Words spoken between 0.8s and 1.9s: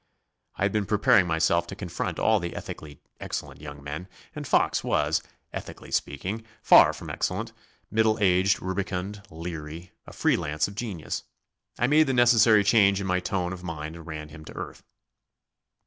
preparing myself to